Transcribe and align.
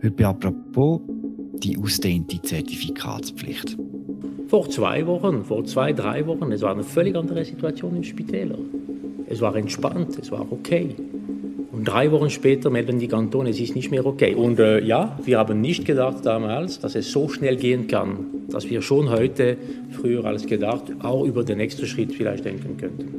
Bei 0.00 0.24
apropos 0.26 1.00
die 1.54 1.76
ausdehnte 1.76 2.40
Zertifikatspflicht. 2.40 3.76
Vor 4.46 4.70
zwei 4.70 5.06
Wochen, 5.06 5.44
vor 5.44 5.64
zwei, 5.64 5.92
drei 5.92 6.24
Wochen, 6.26 6.52
es 6.52 6.62
war 6.62 6.70
eine 6.70 6.84
völlig 6.84 7.16
andere 7.16 7.44
Situation 7.44 7.96
in 7.96 8.04
Spitälern. 8.04 8.60
Es 9.28 9.40
war 9.40 9.56
entspannt, 9.56 10.16
es 10.18 10.30
war 10.30 10.46
okay. 10.52 10.94
Und 11.72 11.84
drei 11.84 12.12
Wochen 12.12 12.30
später 12.30 12.70
melden 12.70 13.00
die 13.00 13.08
Kantone, 13.08 13.50
es 13.50 13.60
ist 13.60 13.74
nicht 13.74 13.90
mehr 13.90 14.06
okay. 14.06 14.34
Und 14.34 14.60
äh, 14.60 14.82
ja, 14.84 15.18
wir 15.24 15.38
haben 15.38 15.60
nicht 15.60 15.84
gedacht 15.84 16.24
damals, 16.24 16.78
dass 16.78 16.94
es 16.94 17.10
so 17.10 17.28
schnell 17.28 17.56
gehen 17.56 17.88
kann, 17.88 18.26
dass 18.48 18.70
wir 18.70 18.82
schon 18.82 19.10
heute, 19.10 19.56
früher 19.90 20.24
als 20.24 20.46
gedacht, 20.46 20.84
auch 21.00 21.24
über 21.24 21.42
den 21.42 21.58
nächsten 21.58 21.86
Schritt 21.86 22.14
vielleicht 22.14 22.44
denken 22.44 22.76
könnten. 22.76 23.17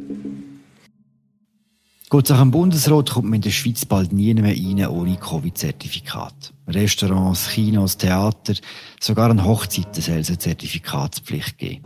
Es 2.12 2.30
nach 2.30 2.39
dem 2.39 2.50
Bundesrat, 2.50 3.12
kommt 3.12 3.25
man 3.25 3.36
in 3.36 3.42
der 3.42 3.52
Schweiz 3.52 3.86
bald 3.86 4.12
nie 4.12 4.34
mehr 4.34 4.55
rein 4.55 4.88
ohne 4.88 5.16
Covid-Zertifikat. 5.16 6.54
Restaurants, 6.68 7.50
Kinos, 7.50 7.98
Theater, 7.98 8.56
sogar 9.00 9.29
an 9.29 9.46
Hochzeiten 9.46 10.01
soll 10.01 10.18
es 10.18 10.29
eine 10.29 10.39
Zertifikatspflicht 10.39 11.60
geben. 11.60 11.86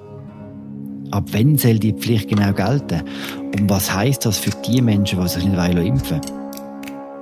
Ab 1.12 1.26
wann 1.34 1.58
soll 1.58 1.78
die 1.78 1.92
Pflicht 1.92 2.30
genau 2.30 2.54
gelten? 2.54 3.04
Und 3.38 3.70
was 3.70 3.94
heisst 3.94 4.26
das 4.26 4.40
für 4.40 4.52
die 4.66 4.82
Menschen, 4.82 5.22
die 5.22 5.28
sich 5.28 5.44
nicht 5.44 5.78
impfen? 5.78 6.22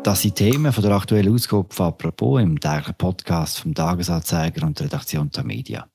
Das 0.03 0.21
sind 0.21 0.35
Themen 0.35 0.71
von 0.71 0.83
der 0.83 0.91
aktuellen 0.91 1.33
Ausgabe 1.33 1.73
von 1.73 1.87
«Apropos» 1.87 2.39
im 2.39 2.59
täglichen 2.59 2.95
Podcast 2.95 3.59
vom 3.59 3.73
Tagesanzeiger 3.73 4.65
und 4.65 4.77
der 4.77 4.85
Redaktion 4.85 5.31
der 5.31 5.43
Media. 5.43 5.87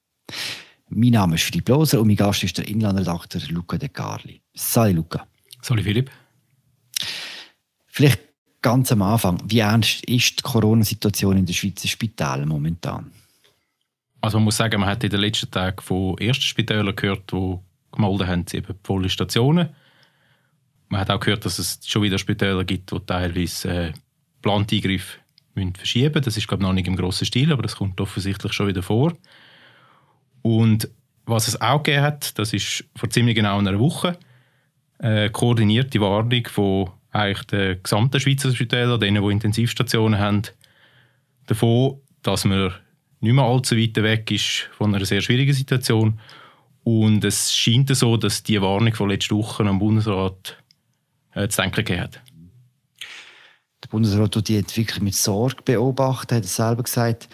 Mein 0.88 1.10
Name 1.10 1.36
ist 1.36 1.45
Philipp 1.45 1.68
Loser 1.68 2.00
und 2.00 2.09
mein 2.09 2.16
Gast 2.16 2.42
ist 2.42 2.59
der 2.59 2.66
Inlandredakteur 2.66 3.42
Luca 3.50 3.78
De 3.78 3.88
Carli. 3.88 4.40
Salut 4.54 4.96
Luca. 4.96 5.26
Salut 5.62 5.84
Philipp. 5.84 6.10
Vielleicht 7.96 8.20
ganz 8.60 8.92
am 8.92 9.00
Anfang, 9.00 9.42
wie 9.46 9.60
ernst 9.60 10.04
ist 10.04 10.38
die 10.38 10.42
Corona-Situation 10.42 11.38
in 11.38 11.46
den 11.46 11.54
Schweizer 11.54 11.88
Spitälern 11.88 12.46
momentan? 12.46 13.10
Also 14.20 14.37
man 14.37 14.45
muss 14.45 14.59
sagen, 14.59 14.78
man 14.78 14.91
hat 14.91 15.02
in 15.02 15.09
den 15.09 15.20
letzten 15.20 15.51
Tagen 15.51 15.80
von 15.80 16.18
ersten 16.18 16.43
Spitälern 16.43 16.95
gehört, 16.95 17.32
die 17.32 17.59
gemeldet 17.90 18.26
haben, 18.26 18.45
sie 18.46 18.59
eben 18.59 18.74
volle 18.82 19.09
Stationen. 19.09 19.70
Man 20.90 21.01
hat 21.01 21.09
auch 21.09 21.20
gehört, 21.20 21.46
dass 21.46 21.59
es 21.59 21.80
schon 21.87 22.02
wieder 22.02 22.18
Spitäler 22.18 22.65
gibt, 22.65 22.93
die 22.93 23.01
teilweise 23.01 23.70
äh, 23.70 23.93
verschieben 24.42 25.09
müssen. 25.54 26.23
Das 26.23 26.37
ist 26.37 26.46
glaube 26.46 26.65
ich 26.65 26.66
noch 26.66 26.74
nicht 26.74 26.87
im 26.87 26.96
grossen 26.96 27.24
Stil, 27.24 27.51
aber 27.54 27.63
das 27.63 27.76
kommt 27.76 27.98
offensichtlich 27.98 28.52
schon 28.52 28.68
wieder 28.68 28.82
vor. 28.82 29.15
Und 30.42 30.90
was 31.24 31.48
es 31.48 31.59
auch 31.63 31.82
gegeben 31.82 32.04
hat, 32.04 32.38
das 32.38 32.52
ist 32.52 32.85
vor 32.95 33.09
ziemlich 33.09 33.37
genau 33.37 33.59
einer 33.59 33.79
Woche, 33.79 34.18
eine 34.98 35.30
koordinierte 35.30 35.98
Warnung 35.98 36.46
von 36.46 36.90
eigentlich 37.16 37.46
den 37.46 37.82
gesamten 37.82 38.20
Schweizer 38.20 38.54
Spitälern, 38.54 39.00
denen, 39.00 39.22
die 39.22 39.32
Intensivstationen 39.32 40.18
haben, 40.18 40.42
davon, 41.46 42.00
dass 42.23 42.45
man 42.45 42.73
nicht 43.20 43.32
mehr 43.32 43.45
allzu 43.45 43.76
weit 43.76 43.96
weg 43.96 44.30
ist 44.30 44.68
von 44.76 44.95
einer 44.95 45.04
sehr 45.04 45.20
schwierigen 45.20 45.54
Situation. 45.54 46.20
Und 46.84 47.24
es 47.24 47.54
scheint 47.54 47.95
so, 47.96 48.16
dass 48.16 48.42
die 48.42 48.60
Warnung 48.60 48.95
von 48.95 49.08
letzter 49.08 49.36
Woche 49.36 49.64
am 49.64 49.78
Bundesrat 49.78 50.56
äh, 51.34 51.48
zu 51.48 51.60
denken 51.60 51.84
gegeben 51.84 52.02
hat. 52.02 52.20
Der 53.82 53.88
Bundesrat 53.88 54.36
hat 54.36 54.48
die 54.48 54.56
Entwicklung 54.56 55.04
mit 55.04 55.14
Sorge 55.14 55.62
beobachtet, 55.64 56.38
hat 56.38 56.45
es 56.45 56.56
selber 56.56 56.82
gesagt, 56.82 57.28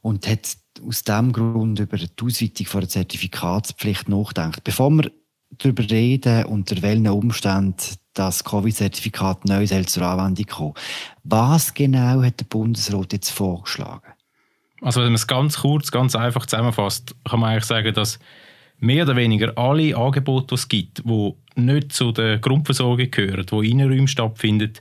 und 0.00 0.26
hat 0.26 0.56
aus 0.86 1.02
diesem 1.02 1.32
Grund 1.32 1.78
über 1.78 1.96
die 1.96 2.08
Ausweitung 2.22 2.66
von 2.66 2.80
der 2.80 2.88
Zertifikatspflicht 2.88 4.08
nachgedacht. 4.08 4.64
Bevor 4.64 4.90
wir 4.90 5.10
darüber 5.58 5.88
reden, 5.88 6.44
unter 6.46 6.80
welchen 6.82 7.08
Umständen 7.08 7.76
das 8.14 8.44
Covid-Zertifikat 8.44 9.44
neu 9.44 9.66
zur 9.66 10.02
Anwendung 10.04 10.46
kommen. 10.46 10.74
Was 11.24 11.74
genau 11.74 12.22
hat 12.22 12.40
der 12.40 12.46
Bundesrat 12.46 13.12
jetzt 13.12 13.30
vorgeschlagen? 13.30 14.12
Also 14.80 15.00
wenn 15.00 15.08
man 15.08 15.14
es 15.14 15.26
ganz 15.26 15.58
kurz, 15.58 15.90
ganz 15.90 16.14
einfach 16.14 16.46
zusammenfasst, 16.46 17.14
kann 17.28 17.40
man 17.40 17.50
eigentlich 17.50 17.64
sagen, 17.64 17.94
dass 17.94 18.18
mehr 18.78 19.04
oder 19.04 19.16
weniger 19.16 19.56
alle 19.56 19.96
Angebote, 19.96 20.48
die 20.48 20.54
es 20.54 20.68
gibt, 20.68 21.02
die 21.04 21.34
nicht 21.56 21.92
zu 21.92 22.12
der 22.12 22.38
Grundversorgung 22.38 23.10
gehören, 23.10 23.46
die 23.46 23.56
in 23.56 23.78
Innenräumen 23.78 24.08
stattfinden, 24.08 24.72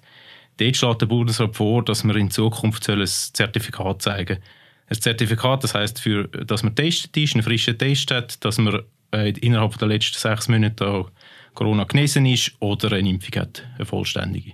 dort 0.58 0.78
schlägt 0.78 1.02
der 1.02 1.06
Bundesrat 1.06 1.56
vor, 1.56 1.84
dass 1.84 2.04
wir 2.04 2.16
in 2.16 2.32
Zukunft 2.32 2.88
ein 2.90 3.06
Zertifikat 3.06 4.02
zeigen 4.02 4.36
sollen. 4.36 4.44
Ein 4.90 5.02
Zertifikat, 5.02 5.64
das 5.64 5.74
heisst, 5.74 6.02
für, 6.02 6.28
dass 6.28 6.64
man 6.64 6.76
testet 6.76 7.16
ist, 7.16 7.34
einen 7.34 7.44
frischen 7.44 7.78
Test 7.78 8.12
hat, 8.12 8.44
dass 8.44 8.58
man 8.58 8.84
äh, 9.14 9.30
innerhalb 9.40 9.78
der 9.78 9.88
letzten 9.88 10.18
sechs 10.18 10.48
Monate 10.48 11.06
Corona 11.54 11.84
genesen 11.86 12.26
ist 12.26 12.54
oder 12.60 12.92
eine 12.92 13.10
Impfung 13.10 13.42
hat, 13.42 13.64
eine 13.76 13.86
vollständige. 13.86 14.54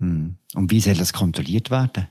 Hm. 0.00 0.36
Und 0.54 0.70
wie 0.70 0.80
soll 0.80 0.94
das 0.94 1.12
kontrolliert 1.12 1.70
werden? 1.70 2.08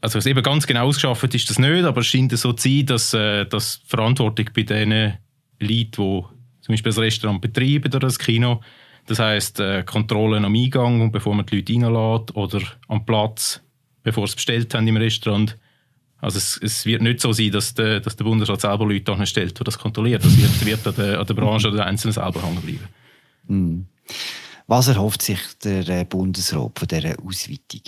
Also 0.00 0.18
was 0.18 0.26
eben 0.26 0.42
ganz 0.42 0.66
genau 0.66 0.86
ausgeschafft 0.86 1.34
ist 1.34 1.50
das 1.50 1.58
nicht, 1.58 1.84
aber 1.84 2.00
es 2.00 2.06
scheint 2.06 2.32
so 2.32 2.52
zu 2.52 2.68
sein, 2.68 2.86
dass, 2.86 3.14
äh, 3.14 3.46
dass 3.46 3.80
die 3.80 3.88
Verantwortung 3.88 4.50
bei 4.54 4.62
den 4.62 4.90
Leuten, 4.90 5.18
die 5.60 5.90
zum 5.92 6.72
Beispiel 6.72 6.90
das 6.90 6.98
Restaurant 6.98 7.40
betreiben 7.40 7.86
oder 7.86 8.00
das 8.00 8.18
Kino, 8.18 8.60
das 9.06 9.18
heisst 9.18 9.60
äh, 9.60 9.84
Kontrollen 9.84 10.44
am 10.44 10.54
Eingang, 10.54 11.10
bevor 11.12 11.34
man 11.34 11.46
die 11.46 11.56
Leute 11.56 11.72
reinlässt 11.72 12.36
oder 12.36 12.60
am 12.88 13.04
Platz, 13.06 13.62
bevor 14.02 14.26
sie 14.26 14.36
bestellt 14.36 14.74
haben 14.74 14.86
im 14.88 14.96
Restaurant, 14.96 15.56
also 16.20 16.38
es, 16.38 16.58
es, 16.62 16.86
wird 16.86 17.02
nicht 17.02 17.20
so 17.20 17.32
sein, 17.32 17.50
dass 17.50 17.74
der, 17.74 18.00
dass 18.00 18.16
der 18.16 18.24
Bundesrat 18.24 18.60
selber 18.60 18.86
Leute 18.86 19.12
anstellt, 19.12 19.58
die 19.58 19.64
das 19.64 19.78
kontrollieren. 19.78 20.22
Das 20.22 20.36
wird, 20.36 20.66
wird 20.66 20.86
an, 20.86 20.94
der, 20.96 21.20
an 21.20 21.26
der 21.26 21.34
Branche 21.34 21.68
oder 21.68 21.78
den 21.78 21.86
Einzelnen 21.86 22.14
selber 22.14 22.42
hängen 22.42 22.62
bleiben. 22.62 22.88
Mhm. 23.48 23.86
Was 24.66 24.88
erhofft 24.88 25.22
sich 25.22 25.38
der 25.62 25.88
äh, 25.88 26.04
Bundesrat 26.04 26.78
von 26.78 26.88
dieser 26.88 27.16
Ausweitung? 27.22 27.82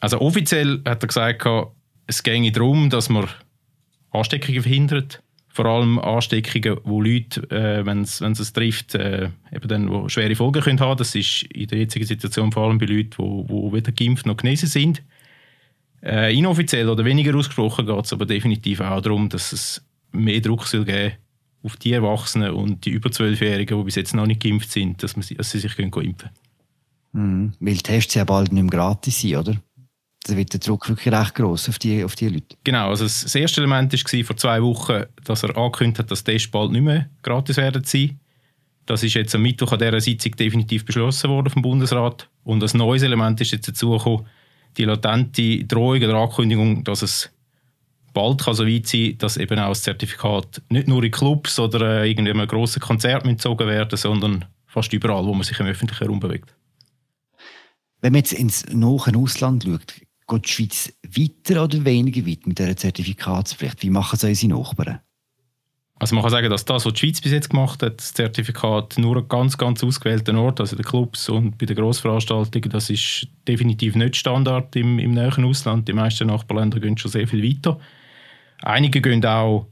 Also 0.00 0.20
offiziell 0.20 0.80
hat 0.84 1.02
er 1.02 1.06
gesagt, 1.06 1.44
es 2.06 2.22
ginge 2.22 2.52
darum, 2.52 2.90
dass 2.90 3.08
man 3.08 3.28
Ansteckungen 4.10 4.62
verhindert. 4.62 5.22
Vor 5.48 5.66
allem 5.66 5.98
Ansteckungen, 5.98 6.78
wo 6.84 7.00
Leute, 7.00 7.48
äh, 7.50 7.86
wenn 7.86 8.02
es 8.02 8.20
es 8.20 8.52
trifft, 8.52 8.94
äh, 8.94 9.30
eben 9.52 9.68
dann, 9.68 9.90
wo 9.90 10.08
schwere 10.08 10.34
Folgen 10.34 10.62
können 10.62 10.80
haben. 10.80 10.98
Das 10.98 11.14
ist 11.14 11.44
in 11.44 11.68
der 11.68 11.78
jetzigen 11.78 12.06
Situation 12.06 12.50
vor 12.50 12.66
allem 12.66 12.78
bei 12.78 12.86
Leuten, 12.86 13.46
die 13.46 13.72
weder 13.72 13.92
geimpft 13.92 14.26
noch 14.26 14.36
genesen 14.36 14.68
sind. 14.68 15.02
Äh, 16.04 16.36
inoffiziell 16.36 16.88
oder 16.88 17.04
weniger 17.04 17.34
ausgesprochen 17.34 17.86
geht 17.86 18.04
es 18.04 18.12
aber 18.12 18.26
definitiv 18.26 18.80
auch 18.80 19.00
darum, 19.00 19.30
dass 19.30 19.52
es 19.52 19.82
mehr 20.12 20.40
Druck 20.40 20.66
soll 20.66 20.84
geben 20.84 21.14
auf 21.62 21.76
die 21.76 21.92
Erwachsenen 21.92 22.52
und 22.52 22.84
die 22.84 22.90
über 22.90 23.08
12-Jährigen, 23.08 23.78
die 23.78 23.84
bis 23.84 23.94
jetzt 23.94 24.14
noch 24.14 24.26
nicht 24.26 24.42
geimpft 24.42 24.70
sind, 24.70 25.02
dass, 25.02 25.16
man, 25.16 25.26
dass 25.36 25.50
sie 25.50 25.60
sich 25.60 25.74
können 25.74 25.90
impfen 25.92 26.30
können. 27.12 27.46
Mhm. 27.46 27.52
Weil 27.58 27.78
Tests 27.78 28.14
ja 28.14 28.24
bald 28.24 28.52
nicht 28.52 28.62
mehr 28.62 28.70
gratis 28.70 29.20
sind, 29.20 29.36
oder? 29.36 29.56
Da 30.26 30.36
wird 30.36 30.52
der 30.52 30.60
Druck 30.60 30.88
wirklich 30.88 31.14
recht 31.14 31.34
gross 31.34 31.68
auf 31.70 31.78
die, 31.78 32.04
auf 32.04 32.16
die 32.16 32.28
Leute. 32.28 32.56
Genau, 32.64 32.90
also 32.90 33.04
das 33.04 33.34
erste 33.34 33.60
Element 33.62 33.92
war 33.92 34.24
vor 34.24 34.36
zwei 34.36 34.62
Wochen, 34.62 35.04
dass 35.24 35.42
er 35.42 35.56
angekündigt 35.56 36.00
hat, 36.00 36.10
dass 36.10 36.24
Tests 36.24 36.50
bald 36.50 36.72
nicht 36.72 36.82
mehr 36.82 37.08
gratis 37.22 37.56
werden 37.56 37.84
sein. 37.84 38.18
Das 38.84 39.02
ist 39.02 39.14
jetzt 39.14 39.34
am 39.34 39.42
Mittwoch 39.42 39.72
an 39.72 39.78
dieser 39.78 40.00
Sitzung 40.00 40.32
definitiv 40.32 40.84
beschlossen 40.84 41.30
worden 41.30 41.50
vom 41.50 41.62
Bundesrat. 41.62 42.28
Und 42.42 42.62
ein 42.62 42.78
neues 42.78 43.02
Element 43.02 43.40
ist 43.40 43.52
jetzt 43.52 43.68
dazugekommen, 43.68 44.26
die 44.76 44.84
latente 44.84 45.64
Drohung 45.64 46.02
oder 46.02 46.14
Ankündigung, 46.14 46.84
dass 46.84 47.02
es 47.02 47.30
bald 48.12 48.42
kann 48.44 48.54
so 48.54 48.66
weit 48.66 48.86
sein 48.86 49.18
dass 49.18 49.36
eben 49.36 49.58
auch 49.58 49.70
das 49.70 49.82
Zertifikat 49.82 50.62
nicht 50.68 50.88
nur 50.88 51.02
in 51.02 51.10
Clubs 51.10 51.58
oder 51.58 52.02
äh, 52.02 52.08
irgendeinem 52.08 52.46
grossen 52.46 52.80
Konzert 52.80 53.26
entzogen 53.26 53.66
werden, 53.66 53.96
sondern 53.96 54.44
fast 54.66 54.92
überall, 54.92 55.24
wo 55.24 55.34
man 55.34 55.42
sich 55.42 55.58
im 55.60 55.66
öffentlichen 55.66 56.06
Raum 56.06 56.20
bewegt. 56.20 56.54
Wenn 58.00 58.12
man 58.12 58.20
jetzt 58.20 58.32
ins 58.32 58.66
nahe 58.72 59.16
Ausland 59.16 59.64
schaut, 59.64 59.94
geht 60.28 60.46
die 60.46 60.48
Schweiz 60.48 60.92
weiter 61.02 61.64
oder 61.64 61.84
weniger 61.84 62.26
weit 62.26 62.46
mit 62.46 62.58
dieser 62.58 62.76
Zertifikatspflicht? 62.76 63.82
Wie 63.82 63.90
machen 63.90 64.16
es 64.16 64.24
unsere 64.24 64.52
Nachbarn? 64.52 65.00
Also 66.04 66.16
man 66.16 66.22
kann 66.22 66.32
sagen, 66.32 66.50
dass 66.50 66.66
das, 66.66 66.84
was 66.84 66.92
die 66.92 67.00
Schweiz 67.00 67.22
bis 67.22 67.32
jetzt 67.32 67.48
gemacht 67.48 67.82
hat, 67.82 67.96
das 67.96 68.12
Zertifikat 68.12 68.98
nur 68.98 69.16
an 69.16 69.26
ganz, 69.26 69.56
ganz 69.56 69.82
ausgewählten 69.82 70.36
Orten, 70.36 70.60
also 70.60 70.76
den 70.76 70.84
Clubs 70.84 71.30
und 71.30 71.56
bei 71.56 71.64
den 71.64 71.76
Grossveranstaltungen, 71.76 72.68
das 72.68 72.90
ist 72.90 73.26
definitiv 73.48 73.94
nicht 73.94 74.14
Standard 74.14 74.76
im, 74.76 74.98
im 74.98 75.12
näheren 75.12 75.46
Ausland. 75.46 75.88
Die 75.88 75.94
meisten 75.94 76.26
Nachbarländer 76.26 76.78
gehen 76.78 76.98
schon 76.98 77.10
sehr 77.10 77.26
viel 77.26 77.42
weiter. 77.42 77.80
Einige 78.60 79.00
gehen 79.00 79.24
auch 79.24 79.66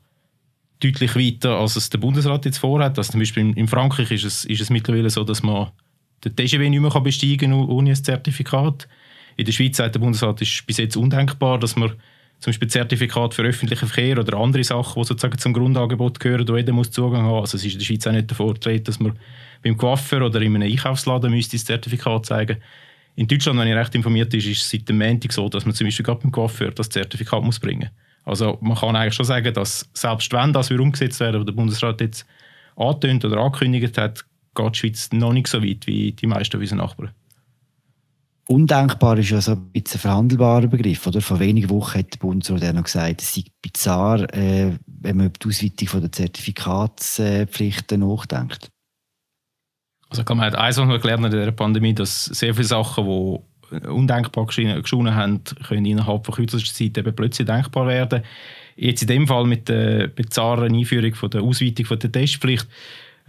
deutlich 0.80 1.16
weiter, 1.16 1.58
als 1.58 1.76
es 1.76 1.90
der 1.90 1.98
Bundesrat 1.98 2.46
jetzt 2.46 2.56
vorhat. 2.56 2.96
Also 2.96 3.12
zum 3.12 3.20
Beispiel 3.20 3.52
in 3.54 3.68
Frankreich 3.68 4.10
ist 4.10 4.24
es, 4.24 4.46
ist 4.46 4.62
es 4.62 4.70
mittlerweile 4.70 5.10
so, 5.10 5.24
dass 5.24 5.42
man 5.42 5.68
den 6.24 6.34
TGV 6.34 6.70
nicht 6.70 6.80
mehr 6.80 7.00
besteigen 7.02 7.50
kann 7.50 7.68
ohne 7.68 7.90
ein 7.90 7.96
Zertifikat. 7.96 8.88
In 9.36 9.44
der 9.44 9.52
Schweiz 9.52 9.76
sagt 9.76 9.96
der 9.96 10.00
Bundesrat, 10.00 10.40
ist 10.40 10.66
bis 10.66 10.78
jetzt 10.78 10.96
undenkbar, 10.96 11.58
dass 11.58 11.76
man 11.76 11.92
zum 12.42 12.50
Beispiel 12.50 12.66
Zertifikat 12.66 13.34
für 13.34 13.42
öffentlichen 13.42 13.86
Verkehr 13.86 14.18
oder 14.18 14.36
andere 14.36 14.64
Sachen, 14.64 15.00
die 15.00 15.06
sozusagen 15.06 15.38
zum 15.38 15.52
Grundangebot 15.52 16.18
gehören, 16.18 16.48
wo 16.48 16.56
jeder 16.56 16.72
muss 16.72 16.90
Zugang 16.90 17.22
haben. 17.22 17.38
Also 17.38 17.56
es 17.56 17.64
ist 17.64 17.74
in 17.74 17.78
der 17.78 17.84
Schweiz 17.86 18.04
auch 18.04 18.10
nicht 18.10 18.28
der 18.28 18.36
Vorteil, 18.36 18.80
dass 18.80 18.98
man 18.98 19.16
beim 19.62 19.76
Coiffeur 19.76 20.22
oder 20.22 20.40
in 20.40 20.56
einem 20.56 20.68
Einkaufsladen 20.68 21.30
müsste 21.30 21.56
das 21.56 21.66
Zertifikat 21.66 22.26
zeigen. 22.26 22.56
In 23.14 23.28
Deutschland, 23.28 23.60
wenn 23.60 23.68
ich 23.68 23.76
recht 23.76 23.94
informiert 23.94 24.30
bin, 24.30 24.40
ist 24.40 24.46
es 24.48 24.68
seit 24.68 24.88
dem 24.88 24.98
Montag 24.98 25.32
so, 25.32 25.48
dass 25.48 25.64
man 25.64 25.72
zum 25.72 25.86
Beispiel 25.86 26.04
gerade 26.04 26.20
beim 26.20 26.32
Coiffeur 26.32 26.72
das 26.72 26.88
Zertifikat 26.88 27.44
muss 27.44 27.60
bringen 27.60 27.90
muss. 28.24 28.34
Also 28.40 28.58
man 28.60 28.76
kann 28.76 28.96
eigentlich 28.96 29.14
schon 29.14 29.26
sagen, 29.26 29.54
dass 29.54 29.88
selbst 29.94 30.32
wenn 30.32 30.52
das 30.52 30.68
umgesetzt 30.72 31.20
werden, 31.20 31.38
was 31.38 31.46
der 31.46 31.52
Bundesrat 31.52 32.00
jetzt 32.00 32.26
angetönt 32.74 33.24
oder 33.24 33.36
angekündigt 33.36 33.96
hat, 33.96 34.24
geht 34.56 34.74
die 34.74 34.78
Schweiz 34.80 35.12
noch 35.12 35.32
nicht 35.32 35.46
so 35.46 35.62
weit 35.62 35.86
wie 35.86 36.10
die 36.10 36.26
meisten 36.26 36.58
unserer 36.58 36.78
Nachbarn. 36.78 37.12
Undenkbar 38.48 39.18
ist 39.18 39.30
ja 39.30 39.40
so 39.40 39.52
ein 39.52 39.70
bisschen 39.70 39.98
ein 39.98 40.00
verhandelbarer 40.00 40.66
Begriff. 40.66 41.06
Oder? 41.06 41.20
Vor 41.20 41.38
wenigen 41.38 41.70
Wochen 41.70 42.00
hat 42.00 42.14
der 42.14 42.18
Bundesrat 42.18 42.62
ja 42.62 42.72
noch 42.72 42.84
gesagt, 42.84 43.22
es 43.22 43.34
sei 43.34 43.44
bizarr, 43.62 44.22
äh, 44.34 44.72
wenn 44.86 45.16
man 45.16 45.26
über 45.26 45.38
die 45.38 45.48
Ausweitung 45.48 46.00
der 46.00 46.12
Zertifikatspflichten 46.12 48.00
nachdenkt. 48.00 48.68
Also 50.10 50.24
man 50.28 50.40
hat 50.40 50.56
eins, 50.56 50.76
wir 50.76 50.98
gelernt 50.98 51.24
in 51.24 51.30
der 51.30 51.52
Pandemie, 51.52 51.94
dass 51.94 52.26
sehr 52.26 52.54
viele 52.54 52.66
Sachen, 52.66 53.06
die 53.06 53.38
undenkbar 53.88 54.46
geschonen 54.46 55.14
haben, 55.14 55.42
können 55.66 55.86
innerhalb 55.86 56.26
von 56.26 56.34
kürzester 56.34 56.74
Zeit 56.74 56.98
eben 56.98 57.14
plötzlich 57.14 57.46
denkbar 57.46 57.86
werden. 57.86 58.22
Jetzt 58.76 59.02
in 59.02 59.08
dem 59.08 59.26
Fall 59.26 59.46
mit 59.46 59.68
der 59.68 60.08
bizarren 60.08 60.74
Einführung 60.74 61.14
von 61.14 61.30
der 61.30 61.42
Ausweitung 61.42 61.86
von 61.86 61.98
der 61.98 62.12
Testpflicht 62.12 62.66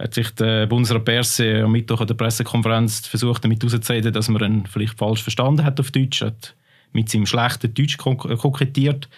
hat 0.04 0.12
sich 0.12 0.30
der 0.34 0.66
Bundesrat 0.66 1.06
Berse 1.06 1.62
am 1.64 1.72
Mittwoch 1.72 2.02
an 2.02 2.06
der 2.06 2.14
Pressekonferenz 2.14 3.06
versucht, 3.06 3.42
damit 3.42 3.62
herauszureden, 3.62 4.12
dass 4.12 4.28
man 4.28 4.42
ihn 4.42 4.66
vielleicht 4.66 4.98
falsch 4.98 5.22
verstanden 5.22 5.64
hat 5.64 5.80
auf 5.80 5.90
Deutsch, 5.90 6.20
hat 6.20 6.54
mit 6.92 7.08
seinem 7.08 7.24
schlechten 7.24 7.72
Deutsch 7.72 7.96
kokettiert. 7.96 9.08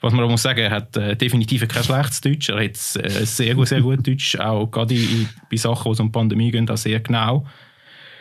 Was 0.00 0.14
man 0.14 0.24
auch 0.24 0.30
muss 0.30 0.42
sagen, 0.42 0.60
er 0.60 0.70
hat 0.70 0.96
äh, 0.96 1.14
definitiv 1.14 1.68
kein 1.68 1.84
schlechtes 1.84 2.22
Deutsch. 2.22 2.48
Er 2.48 2.56
hat 2.56 2.70
äh, 2.70 3.26
sehr 3.26 3.54
gut, 3.54 3.68
sehr 3.68 3.82
gut 3.82 4.06
Deutsch, 4.06 4.34
auch 4.36 4.66
gerade 4.66 4.94
in, 4.94 5.28
bei 5.50 5.58
Sachen, 5.58 5.92
die 5.92 6.00
um 6.00 6.08
die 6.08 6.12
Pandemie 6.12 6.50
gehen, 6.50 6.68
auch 6.70 6.76
sehr 6.78 7.00
genau. 7.00 7.46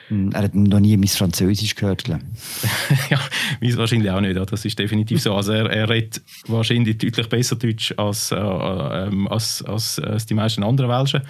Hm, 0.10 0.32
er 0.34 0.44
hat 0.44 0.56
noch 0.56 0.82
nie 0.82 0.98
mein 0.98 1.08
Französisch 1.08 1.74
gehört. 1.76 2.06
ja, 3.10 3.20
weiß 3.62 3.78
wahrscheinlich 3.78 4.12
auch 4.12 4.20
nicht. 4.20 4.38
Das 4.52 4.66
ist 4.66 4.78
definitiv 4.78 5.22
so. 5.22 5.34
Also 5.34 5.54
er, 5.54 5.70
er 5.70 5.90
redet 5.90 6.22
wahrscheinlich 6.48 6.98
deutlich 6.98 7.30
besser 7.30 7.56
Deutsch 7.56 7.94
als, 7.96 8.34
äh, 8.34 8.36
äh, 8.36 9.28
als, 9.30 9.64
als, 9.64 10.00
als 10.00 10.26
die 10.26 10.34
meisten 10.34 10.64
anderen 10.64 10.90
Welschen. 10.90 11.22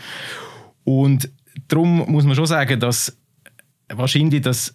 Und 0.90 1.30
darum 1.68 2.12
muss 2.12 2.24
man 2.24 2.34
schon 2.34 2.48
sagen, 2.48 2.80
dass 2.80 3.16
wahrscheinlich 3.90 4.42
das, 4.42 4.74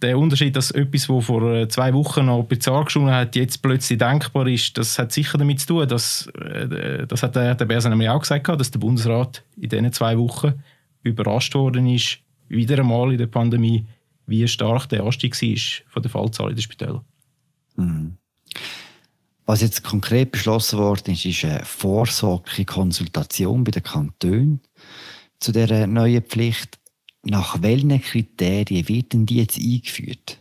der 0.00 0.16
Unterschied, 0.16 0.54
dass 0.54 0.70
etwas, 0.70 1.08
was 1.08 1.24
vor 1.24 1.52
äh, 1.52 1.66
zwei 1.66 1.92
Wochen 1.94 2.26
noch 2.26 2.44
bizarr 2.44 2.84
geschonen 2.84 3.12
hat, 3.12 3.34
jetzt 3.34 3.60
plötzlich 3.60 3.98
denkbar 3.98 4.46
ist, 4.46 4.78
das 4.78 5.00
hat 5.00 5.10
sicher 5.10 5.36
damit 5.36 5.58
zu 5.58 5.66
tun, 5.66 5.88
dass, 5.88 6.28
äh, 6.28 7.08
das 7.08 7.24
hat 7.24 7.34
der, 7.34 7.56
der 7.56 7.64
Bersen 7.64 7.90
nämlich 7.90 8.08
auch 8.08 8.20
gesagt, 8.20 8.46
dass 8.46 8.70
der 8.70 8.78
Bundesrat 8.78 9.42
in 9.56 9.68
diesen 9.68 9.92
zwei 9.92 10.16
Wochen 10.16 10.62
überrascht 11.02 11.56
worden 11.56 11.88
ist, 11.88 12.18
wieder 12.46 12.78
einmal 12.78 13.10
in 13.10 13.18
der 13.18 13.26
Pandemie, 13.26 13.84
wie 14.26 14.46
stark 14.46 14.88
der 14.90 15.02
Anstieg 15.02 15.34
war 15.42 15.82
von 15.88 16.02
der 16.02 16.10
Fallzahl 16.12 16.50
in 16.50 16.56
den 16.56 16.62
Spitälern. 16.62 17.00
Mhm. 17.74 18.16
Was 19.44 19.60
jetzt 19.60 19.82
konkret 19.82 20.30
beschlossen 20.30 20.78
worden 20.78 21.14
ist, 21.14 21.24
ist 21.24 21.44
eine 21.44 21.64
vorsorgliche 21.64 22.64
Konsultation 22.64 23.64
bei 23.64 23.72
den 23.72 23.82
Kantonen 23.82 24.60
zu 25.40 25.52
der 25.52 25.86
neuen 25.86 26.22
Pflicht. 26.22 26.78
Nach 27.24 27.60
welchen 27.62 28.00
Kriterien 28.00 28.88
wird 28.88 29.12
denn 29.12 29.26
die 29.26 29.36
jetzt 29.36 29.58
eingeführt? 29.58 30.38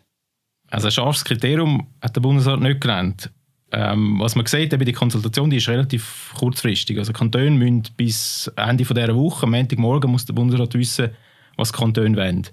Also 0.69 0.88
ein 0.88 0.91
scharfes 0.91 1.25
Kriterium 1.25 1.88
hat 2.01 2.15
der 2.15 2.21
Bundesrat 2.21 2.59
nicht 2.59 2.81
genannt. 2.81 3.31
Ähm, 3.71 4.19
was 4.19 4.35
man 4.35 4.45
sieht, 4.45 4.71
eben 4.71 4.85
die 4.85 4.94
Konsultation 4.94 5.49
die 5.49 5.57
ist 5.57 5.67
relativ 5.67 6.31
kurzfristig. 6.35 6.97
Also 6.97 7.11
Kantone 7.11 7.51
müssen 7.51 7.83
bis 7.97 8.49
Ende 8.55 8.85
dieser 8.85 9.15
Woche, 9.15 9.45
am 9.45 9.51
Montagmorgen, 9.51 10.09
muss 10.09 10.25
der 10.25 10.33
Bundesrat 10.33 10.73
wissen, 10.73 11.09
was 11.57 11.73
Kantone 11.73 12.15
wollen. 12.15 12.47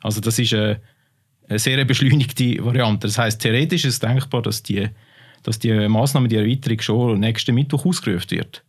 Also 0.00 0.20
das 0.20 0.38
ist 0.38 0.54
eine, 0.54 0.80
eine 1.48 1.58
sehr 1.58 1.84
beschleunigte 1.84 2.64
Variante. 2.64 3.08
Das 3.08 3.18
heißt, 3.18 3.40
theoretisch 3.40 3.84
ist 3.84 3.94
es 3.94 4.00
denkbar, 4.00 4.42
dass 4.42 4.62
die, 4.62 4.88
dass 5.42 5.58
die 5.58 5.88
Massnahme, 5.88 6.28
die 6.28 6.36
Erweiterung 6.36 6.80
schon 6.80 7.20
nächsten 7.20 7.54
Mittwoch 7.54 7.84
ausgerufen 7.84 8.30
wird. 8.30 8.64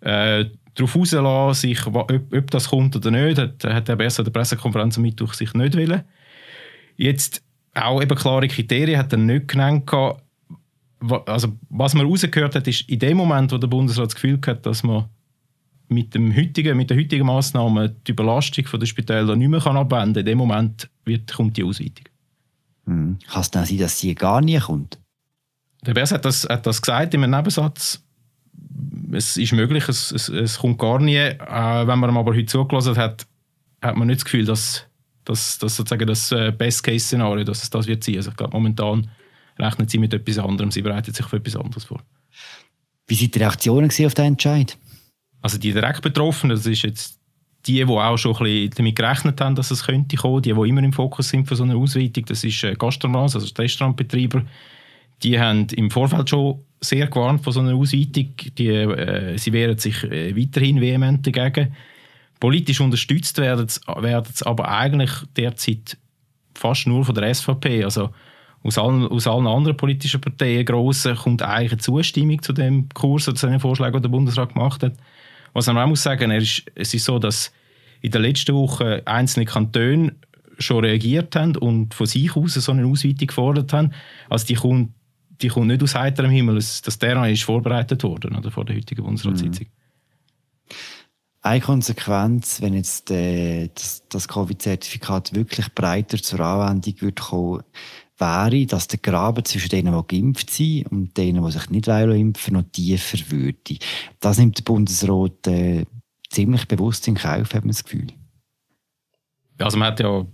Äh, 0.00 0.46
darauf 0.74 0.94
rauslassen, 0.94 1.60
sich, 1.60 1.86
ob, 1.86 2.10
ob, 2.10 2.50
das 2.50 2.68
kommt 2.68 2.94
oder 2.94 3.10
nicht, 3.10 3.38
hat, 3.38 3.64
hat 3.64 3.88
er 3.88 3.96
besser 3.96 4.24
der 4.24 4.30
Pressekonferenz 4.30 4.96
am 4.96 5.02
Mittwoch 5.02 5.34
sich 5.34 5.52
nicht 5.54 5.76
wollen. 5.76 6.02
Jetzt 6.96 7.42
auch 7.74 8.02
eben 8.02 8.16
klare 8.16 8.48
Kriterien 8.48 8.98
hat 8.98 9.12
er 9.12 9.18
nicht 9.18 9.48
genannt. 9.48 9.90
Also, 11.26 11.56
was 11.68 11.94
man 11.94 12.06
rausgehört 12.06 12.54
hat, 12.54 12.66
ist 12.66 12.88
in 12.88 12.98
dem 12.98 13.16
Moment, 13.16 13.52
wo 13.52 13.58
der 13.58 13.68
Bundesrat 13.68 14.06
das 14.06 14.14
Gefühl 14.14 14.40
hat, 14.46 14.66
dass 14.66 14.82
man 14.82 15.06
mit, 15.88 16.14
dem 16.14 16.34
heutigen, 16.34 16.76
mit 16.76 16.90
der 16.90 16.96
heutigen 16.96 17.26
Massnahme 17.26 17.90
die 18.06 18.12
Überlastung 18.12 18.66
der 18.78 18.86
Spitäler 18.86 19.36
nicht 19.36 19.48
mehr 19.48 19.64
abwenden 19.64 20.14
kann, 20.14 20.20
in 20.20 20.26
dem 20.26 20.38
Moment 20.38 20.90
wird, 21.04 21.32
kommt 21.32 21.56
die 21.56 21.64
Ausweitung. 21.64 22.06
Hm. 22.86 23.18
Kann 23.26 23.40
es 23.40 23.50
dann 23.50 23.64
sein, 23.64 23.78
dass 23.78 23.98
sie 23.98 24.14
gar 24.14 24.40
nie 24.40 24.58
kommt? 24.58 24.98
Der 25.86 25.94
Bers 25.94 26.12
hat 26.12 26.24
das, 26.24 26.44
hat 26.48 26.66
das 26.66 26.82
gesagt 26.82 27.14
in 27.14 27.22
einem 27.22 27.36
Nebensatz 27.36 28.02
es 29.12 29.36
ist 29.36 29.52
möglich, 29.52 29.88
es, 29.88 30.12
es, 30.12 30.28
es 30.28 30.58
kommt 30.58 30.78
gar 30.78 30.98
nie. 30.98 31.16
Äh, 31.16 31.86
wenn 31.86 31.98
man 31.98 32.16
aber 32.16 32.34
heute 32.34 32.46
zugelassen 32.46 32.96
hat, 32.96 33.26
hat 33.82 33.96
man 33.96 34.08
nicht 34.08 34.20
das 34.20 34.24
Gefühl, 34.24 34.44
dass, 34.44 34.86
dass, 35.24 35.58
dass 35.58 35.76
sozusagen 35.76 36.06
das 36.06 36.32
äh, 36.32 36.52
Best-Case-Szenario, 36.52 37.44
dass 37.44 37.62
es 37.62 37.70
das 37.70 37.86
wird 37.86 38.04
sein. 38.04 38.16
Also 38.16 38.30
ich 38.30 38.36
glaube, 38.36 38.56
momentan 38.56 39.10
rechnen 39.58 39.88
sie 39.88 39.98
mit 39.98 40.14
etwas 40.14 40.38
anderem, 40.38 40.70
sie 40.70 40.82
bereiten 40.82 41.12
sich 41.12 41.26
für 41.26 41.36
etwas 41.36 41.56
anderes 41.56 41.84
vor. 41.84 42.02
Wie 43.06 43.14
sind 43.14 43.34
die 43.34 43.38
Reaktionen 43.38 43.86
auf 43.86 43.94
diesen 43.96 44.24
Entscheid? 44.24 44.76
Also 45.40 45.58
die 45.58 45.72
direkt 45.72 46.02
Betroffenen, 46.02 46.56
das 46.56 46.66
ist 46.66 46.82
jetzt 46.82 47.18
die, 47.66 47.84
die 47.84 47.84
auch 47.84 48.16
schon 48.16 48.36
ein 48.36 48.44
bisschen 48.44 48.70
damit 48.76 48.96
gerechnet 48.96 49.40
haben, 49.40 49.54
dass 49.54 49.70
es 49.70 49.84
könnte 49.84 50.16
kommen, 50.16 50.42
die, 50.42 50.52
die 50.52 50.68
immer 50.68 50.82
im 50.82 50.92
Fokus 50.92 51.28
sind 51.28 51.46
für 51.46 51.56
so 51.56 51.64
eine 51.64 51.76
Ausweitung, 51.76 52.24
das 52.26 52.44
ist 52.44 52.62
äh, 52.64 52.74
Gastronomen, 52.74 53.30
also 53.32 53.38
Restaurantbetreiber, 53.38 54.42
die 55.22 55.38
haben 55.38 55.66
im 55.70 55.90
Vorfeld 55.90 56.30
schon 56.30 56.60
sehr 56.80 57.06
gewarnt 57.08 57.42
von 57.42 57.52
so 57.52 57.60
einer 57.60 57.74
Ausweitung. 57.74 58.34
Die, 58.56 58.68
äh, 58.68 59.36
sie 59.36 59.52
wehren 59.52 59.78
sich 59.78 60.04
äh, 60.04 60.36
weiterhin 60.36 60.80
vehement 60.80 61.26
dagegen. 61.26 61.74
Politisch 62.40 62.80
unterstützt 62.80 63.38
werden 63.38 63.66
es 63.66 63.82
aber 64.46 64.68
eigentlich 64.68 65.10
derzeit 65.36 65.98
fast 66.54 66.86
nur 66.86 67.04
von 67.04 67.14
der 67.14 67.34
SVP. 67.34 67.82
Also 67.82 68.10
aus 68.62 68.78
allen, 68.78 69.06
aus 69.06 69.26
allen 69.26 69.46
anderen 69.46 69.76
politischen 69.76 70.20
Parteien 70.20 70.64
grossen 70.64 71.16
kommt 71.16 71.42
eigentlich 71.42 71.72
eine 71.72 71.80
Zustimmung 71.80 72.42
zu 72.42 72.52
dem 72.52 72.88
Kurs 72.90 73.28
oder 73.28 73.36
zu 73.36 73.46
den 73.48 73.60
Vorschlägen, 73.60 73.96
die 73.96 74.02
der 74.02 74.08
Bundesrat 74.08 74.54
gemacht 74.54 74.82
hat. 74.82 74.94
Was 75.52 75.66
man 75.66 75.78
auch 75.78 75.86
muss 75.86 76.02
sagen, 76.02 76.30
ist, 76.30 76.64
es 76.74 76.94
ist 76.94 77.04
so, 77.04 77.18
dass 77.18 77.52
in 78.00 78.10
den 78.10 78.22
letzten 78.22 78.54
Wochen 78.54 79.00
einzelne 79.04 79.46
Kantone 79.46 80.14
schon 80.58 80.84
reagiert 80.84 81.34
haben 81.36 81.56
und 81.56 81.94
von 81.94 82.06
sich 82.06 82.34
aus 82.36 82.54
so 82.54 82.72
eine 82.72 82.86
Ausweitung 82.86 83.28
gefordert 83.28 83.72
haben. 83.72 83.92
Also 84.28 84.46
die 84.46 84.54
kommt 84.54 84.90
die 85.40 85.48
kommt 85.48 85.68
nicht 85.68 85.82
aus 85.82 85.94
heiterem 85.94 86.30
Himmel. 86.30 86.56
Das 86.56 86.98
Terrain 86.98 87.32
ist 87.32 87.44
vorbereitet 87.44 88.02
worden 88.02 88.36
oder, 88.36 88.50
vor 88.50 88.64
der 88.64 88.76
heutigen 88.76 89.04
Bundesratssitzung. 89.04 89.66
Mhm. 89.66 90.74
Eine 91.40 91.60
Konsequenz, 91.60 92.60
wenn 92.60 92.74
jetzt 92.74 93.10
äh, 93.10 93.68
das, 93.72 94.02
das 94.08 94.26
Covid-Zertifikat 94.28 95.34
wirklich 95.34 95.72
breiter 95.72 96.20
zur 96.20 96.40
Anwendung 96.40 97.00
wird 97.00 97.20
kommen, 97.20 97.62
wäre, 98.18 98.66
dass 98.66 98.88
der 98.88 98.98
Graben 98.98 99.44
zwischen 99.44 99.68
denen, 99.68 99.94
die 99.94 100.16
geimpft 100.16 100.50
sind 100.50 100.86
und 100.88 101.16
denen, 101.16 101.44
die 101.44 101.52
sich 101.52 101.70
nicht 101.70 101.86
impfen 101.86 102.54
noch 102.54 102.64
tiefer 102.72 103.18
würde. 103.30 103.78
Das 104.20 104.38
nimmt 104.38 104.58
der 104.58 104.64
Bundesrat 104.64 105.46
äh, 105.46 105.86
ziemlich 106.28 106.66
bewusst 106.66 107.06
in 107.06 107.14
Kauf, 107.14 107.54
hat 107.54 107.62
man 107.62 107.68
das 107.68 107.84
Gefühl. 107.84 108.08
Also 109.58 109.78
man 109.78 109.88
hat 109.88 110.00
ja 110.00 110.26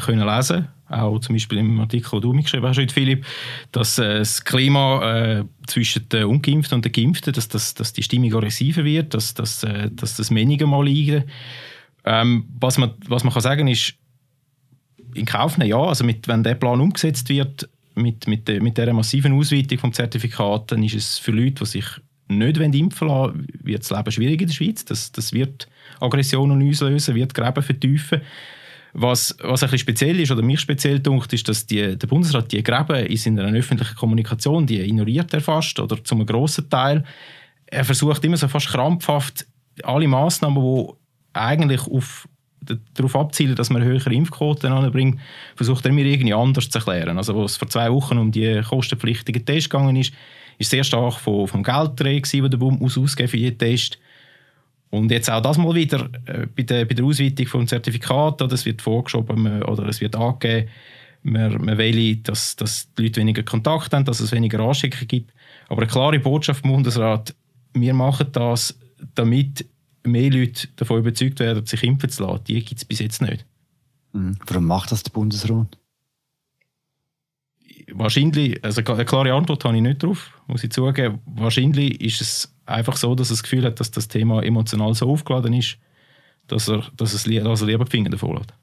können 0.00 0.26
lesen 0.26 0.68
auch 0.90 1.18
zum 1.18 1.34
Beispiel 1.34 1.58
im 1.58 1.80
Artikel, 1.80 2.20
den 2.20 2.30
du 2.30 2.32
mir 2.32 2.42
geschrieben 2.42 2.66
hast, 2.66 2.92
Philipp, 2.92 3.26
dass 3.72 3.98
äh, 3.98 4.18
das 4.18 4.44
Klima 4.44 5.16
äh, 5.16 5.44
zwischen 5.66 6.08
den 6.08 6.24
Ungeimpften 6.24 6.76
und 6.76 6.84
den 6.84 6.92
Geimpften, 6.92 7.32
dass, 7.32 7.48
dass, 7.48 7.74
dass 7.74 7.92
die 7.92 8.02
Stimmung 8.02 8.34
aggressiver 8.34 8.84
wird, 8.84 9.14
dass, 9.14 9.34
dass, 9.34 9.62
äh, 9.64 9.90
dass 9.92 10.16
das 10.16 10.34
weniger 10.34 10.66
mal 10.66 10.84
liegt. 10.84 11.26
Ähm, 12.04 12.46
was, 12.58 12.78
man, 12.78 12.94
was 13.06 13.24
man 13.24 13.32
kann 13.32 13.42
sagen 13.42 13.68
ist, 13.68 13.94
in 15.14 15.26
Kauf 15.26 15.58
nehmen, 15.58 15.70
ja, 15.70 15.78
also 15.78 16.04
mit, 16.04 16.28
wenn 16.28 16.42
der 16.42 16.54
Plan 16.54 16.80
umgesetzt 16.80 17.28
wird, 17.28 17.68
mit, 17.94 18.26
mit, 18.26 18.46
de, 18.46 18.60
mit 18.60 18.78
dieser 18.78 18.92
massiven 18.92 19.32
Ausweitung 19.32 19.78
vom 19.78 19.92
Zertifikat, 19.92 20.72
dann 20.72 20.82
ist 20.82 20.94
es 20.94 21.18
für 21.18 21.32
Leute, 21.32 21.64
die 21.64 21.66
sich 21.66 21.84
nicht 22.28 22.58
impfen 22.58 23.08
lassen 23.08 23.46
wird 23.62 23.82
das 23.82 23.90
Leben 23.90 24.12
schwierig 24.12 24.40
in 24.42 24.46
der 24.46 24.54
Schweiz. 24.54 24.84
Das, 24.84 25.12
das 25.12 25.32
wird 25.32 25.66
Aggressionen 25.98 26.66
auslösen, 26.68 27.14
wird 27.14 27.34
Gräben 27.34 27.62
vertiefen. 27.62 28.20
Was, 29.00 29.36
was 29.40 29.62
ein 29.62 29.70
bisschen 29.70 29.78
speziell 29.78 30.18
ist, 30.18 30.32
oder 30.32 30.42
mich 30.42 30.58
speziell 30.58 30.98
dunkt, 30.98 31.32
ist, 31.32 31.48
dass 31.48 31.64
die, 31.64 31.96
der 31.96 32.06
Bundesrat 32.08 32.50
die 32.50 32.62
Gräben 32.64 33.06
in 33.06 33.16
seiner 33.16 33.44
öffentlichen 33.44 33.94
Kommunikation, 33.94 34.66
die 34.66 34.80
ignoriert 34.80 35.32
er 35.32 35.40
fast, 35.40 35.78
oder 35.78 36.02
zum 36.02 36.26
grossen 36.26 36.68
Teil. 36.68 37.04
Er 37.66 37.84
versucht 37.84 38.24
immer 38.24 38.36
so 38.36 38.48
fast 38.48 38.68
krampfhaft, 38.68 39.46
alle 39.84 40.08
Massnahmen, 40.08 40.62
die 40.62 40.92
eigentlich 41.32 41.86
auf, 41.86 42.28
darauf 42.94 43.14
abzielen, 43.14 43.54
dass 43.54 43.70
man 43.70 43.84
höhere 43.84 44.12
Impfquoten 44.12 44.72
anbringt, 44.72 45.20
versucht 45.54 45.86
er 45.86 45.92
mir 45.92 46.04
irgendwie 46.04 46.34
anders 46.34 46.68
zu 46.68 46.78
erklären. 46.78 47.18
Also, 47.18 47.40
als 47.40 47.52
es 47.52 47.56
vor 47.56 47.68
zwei 47.68 47.92
Wochen 47.92 48.18
um 48.18 48.32
die 48.32 48.62
kostenpflichtigen 48.62 49.44
Tests 49.44 49.70
gegangen 49.70 49.94
ist, 49.94 50.12
ist 50.58 50.70
sehr 50.70 50.82
stark 50.82 51.14
vom, 51.14 51.46
vom 51.46 51.62
Geld 51.62 52.00
der 52.00 52.56
Bund 52.56 52.80
muss 52.80 52.98
ausgeben 52.98 53.28
für 53.28 53.36
jeden 53.36 53.58
Test. 53.58 53.98
Und 54.90 55.10
jetzt 55.10 55.30
auch 55.30 55.42
das 55.42 55.58
mal 55.58 55.74
wieder 55.74 56.08
äh, 56.24 56.46
bei, 56.46 56.62
der, 56.62 56.84
bei 56.84 56.94
der 56.94 57.04
Ausweitung 57.04 57.46
vom 57.46 57.66
Zertifikat, 57.66 58.40
oder 58.40 58.54
es 58.54 58.64
wird 58.64 58.80
vorgeschoben 58.80 59.62
oder 59.62 59.86
es 59.86 60.00
wird 60.00 60.16
angegeben, 60.16 60.68
man, 61.22 61.64
man 61.64 61.76
will, 61.76 62.16
dass, 62.16 62.56
dass 62.56 62.92
die 62.94 63.02
Leute 63.02 63.20
weniger 63.20 63.42
Kontakt 63.42 63.92
haben, 63.92 64.04
dass 64.04 64.20
es 64.20 64.32
weniger 64.32 64.60
Anschicken 64.60 65.06
gibt. 65.06 65.32
Aber 65.68 65.82
eine 65.82 65.90
klare 65.90 66.18
Botschaft 66.18 66.62
vom 66.62 66.72
Bundesrat, 66.72 67.34
wir 67.74 67.92
machen 67.92 68.28
das, 68.32 68.78
damit 69.14 69.66
mehr 70.04 70.30
Leute 70.30 70.68
davon 70.76 71.00
überzeugt 71.00 71.40
werden, 71.40 71.66
sich 71.66 71.82
impfen 71.82 72.08
zu 72.08 72.24
lassen. 72.24 72.44
Die 72.44 72.64
gibt 72.64 72.78
es 72.78 72.84
bis 72.84 73.00
jetzt 73.00 73.20
nicht. 73.20 73.44
Mhm. 74.12 74.36
Warum 74.46 74.64
macht 74.64 74.90
das 74.90 75.02
der 75.02 75.10
Bundesrat? 75.10 75.76
wahrscheinlich, 77.92 78.62
also 78.64 78.82
eine 78.84 79.04
klare 79.04 79.32
Antwort 79.32 79.64
habe 79.64 79.76
ich 79.76 79.82
nicht 79.82 80.02
drauf, 80.02 80.30
muss 80.46 80.64
ich 80.64 80.70
zugeben. 80.70 81.20
Wahrscheinlich 81.26 82.00
ist 82.00 82.20
es 82.20 82.54
einfach 82.68 82.96
so, 82.96 83.14
dass 83.14 83.30
er 83.30 83.34
das 83.34 83.42
Gefühl 83.42 83.64
hat, 83.64 83.80
dass 83.80 83.90
das 83.90 84.08
Thema 84.08 84.42
emotional 84.42 84.94
so 84.94 85.10
aufgeladen 85.10 85.52
ist, 85.54 85.78
dass 86.46 86.68
er, 86.68 86.84
dass 86.96 87.12
es, 87.14 87.24
dass 87.24 87.60
er 87.60 87.66
lieber 87.66 87.84
die 87.84 87.90
Finger 87.90 88.10
davor 88.10 88.36
lässt. 88.36 88.54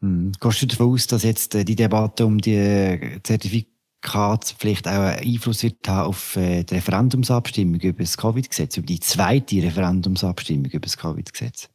Hm. 0.00 0.32
Gehst 0.40 0.62
du 0.62 0.66
davon 0.66 0.92
aus, 0.92 1.06
dass 1.06 1.22
jetzt 1.22 1.54
äh, 1.54 1.64
die 1.64 1.76
Debatte 1.76 2.26
um 2.26 2.38
die 2.38 3.20
Zertifikatspflicht 3.22 4.88
auch 4.88 4.92
einen 4.92 5.34
Einfluss 5.34 5.62
wird 5.62 5.86
haben 5.86 6.08
auf 6.08 6.36
äh, 6.36 6.64
die 6.64 6.74
Referendumsabstimmung 6.74 7.80
über 7.80 8.02
das 8.02 8.16
Covid-Gesetz, 8.16 8.76
über 8.76 8.86
die 8.86 9.00
zweite 9.00 9.62
Referendumsabstimmung 9.62 10.66
über 10.66 10.80
das 10.80 10.96
Covid-Gesetz? 10.96 11.68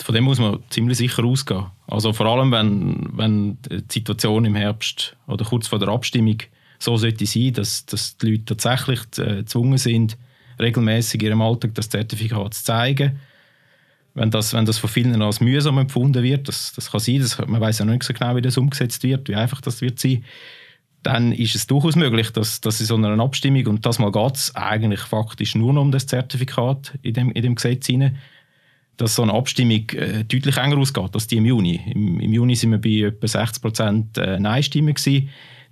Von 0.00 0.14
dem 0.14 0.24
muss 0.24 0.38
man 0.38 0.60
ziemlich 0.70 0.98
sicher 0.98 1.24
ausgehen. 1.24 1.66
Also 1.88 2.12
vor 2.12 2.26
allem, 2.26 2.52
wenn, 2.52 3.08
wenn 3.16 3.58
die 3.68 3.82
Situation 3.90 4.44
im 4.44 4.54
Herbst 4.54 5.16
oder 5.26 5.44
kurz 5.44 5.66
vor 5.66 5.80
der 5.80 5.88
Abstimmung 5.88 6.38
so 6.78 6.96
sollte 6.96 7.26
sein, 7.26 7.52
dass, 7.52 7.86
dass 7.86 8.16
die 8.16 8.30
Leute 8.30 8.56
tatsächlich 8.56 9.00
äh, 9.18 9.38
gezwungen 9.38 9.78
sind, 9.78 10.16
regelmäßig 10.60 11.22
ihrem 11.22 11.42
Alltag 11.42 11.74
das 11.74 11.88
Zertifikat 11.88 12.54
zu 12.54 12.64
zeigen. 12.64 13.20
Wenn 14.14 14.30
das, 14.30 14.52
wenn 14.52 14.64
das 14.64 14.78
von 14.78 14.90
vielen 14.90 15.20
als 15.22 15.40
mühsam 15.40 15.78
empfunden 15.78 16.22
wird, 16.22 16.48
das, 16.48 16.72
das 16.74 16.90
kann 16.90 17.00
sein, 17.00 17.20
das, 17.20 17.38
man 17.38 17.60
weiß 17.60 17.78
ja 17.78 17.84
nicht 17.84 18.02
so 18.02 18.12
genau, 18.12 18.34
wie 18.36 18.42
das 18.42 18.58
umgesetzt 18.58 19.02
wird, 19.02 19.28
wie 19.28 19.36
einfach 19.36 19.60
das 19.60 19.80
wird 19.80 20.00
sein, 20.00 20.24
dann 21.02 21.32
ist 21.32 21.54
es 21.54 21.66
durchaus 21.66 21.94
möglich, 21.94 22.30
dass, 22.30 22.60
dass 22.60 22.80
in 22.80 22.86
so 22.86 22.96
einer 22.96 23.22
Abstimmung, 23.22 23.66
und 23.68 23.86
das 23.86 23.98
mal 23.98 24.10
geht 24.10 24.34
es 24.34 24.54
eigentlich 24.56 25.00
faktisch 25.00 25.54
nur 25.54 25.72
noch 25.72 25.82
um 25.82 25.92
das 25.92 26.06
Zertifikat 26.06 26.98
in 27.02 27.14
dem, 27.14 27.30
in 27.30 27.42
dem 27.42 27.54
Gesetz 27.54 27.86
hinein, 27.86 28.18
dass 28.96 29.14
so 29.14 29.22
eine 29.22 29.32
Abstimmung 29.32 29.88
äh, 29.90 30.24
deutlich 30.24 30.56
enger 30.56 30.78
ausgeht 30.78 31.14
als 31.14 31.28
die 31.28 31.36
im 31.36 31.46
Juni. 31.46 31.80
Im, 31.94 32.18
im 32.18 32.32
Juni 32.32 32.56
sind 32.56 32.72
wir 32.72 32.80
bei 32.80 33.08
etwa 33.08 33.28
60 33.28 33.62
Prozent 33.62 34.18
äh, 34.18 34.40
Nein-Stimmen. 34.40 34.96